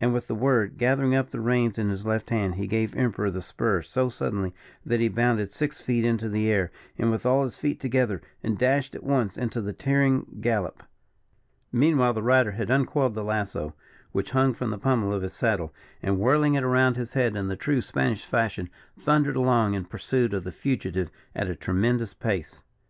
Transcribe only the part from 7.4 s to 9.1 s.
his feet together, and dashed at